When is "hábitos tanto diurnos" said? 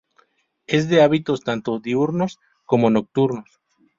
1.03-2.39